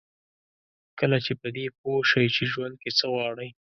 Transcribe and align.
کله 0.99 1.17
چې 1.25 1.33
په 1.41 1.47
دې 1.55 1.65
پوه 1.77 1.99
شئ 2.11 2.27
چې 2.35 2.43
ژوند 2.51 2.75
کې 2.81 2.89
څه 2.97 3.05
غواړئ. 3.13 3.49